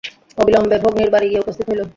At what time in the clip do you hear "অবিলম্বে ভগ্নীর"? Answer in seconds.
0.37-1.09